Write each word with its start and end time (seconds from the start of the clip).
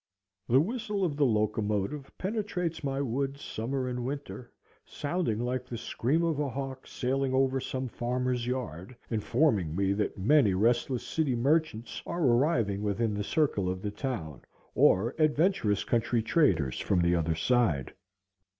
The 0.47 0.59
whistle 0.59 1.05
of 1.05 1.15
the 1.15 1.27
locomotive 1.27 2.09
penetrates 2.17 2.83
my 2.83 3.01
woods 3.01 3.43
summer 3.43 3.87
and 3.87 4.03
winter, 4.03 4.51
sounding 4.83 5.37
like 5.39 5.63
the 5.67 5.77
scream 5.77 6.23
of 6.23 6.39
a 6.39 6.49
hawk 6.49 6.87
sailing 6.87 7.35
over 7.35 7.59
some 7.59 7.87
farmer's 7.87 8.47
yard, 8.47 8.95
informing 9.11 9.75
me 9.75 9.93
that 9.93 10.17
many 10.17 10.55
restless 10.55 11.05
city 11.05 11.35
merchants 11.35 12.01
are 12.07 12.23
arriving 12.25 12.81
within 12.81 13.13
the 13.13 13.23
circle 13.23 13.69
of 13.69 13.83
the 13.83 13.91
town, 13.91 14.41
or 14.73 15.13
adventurous 15.19 15.83
country 15.83 16.23
traders 16.23 16.79
from 16.79 17.01
the 17.03 17.15
other 17.15 17.35
side. 17.35 17.93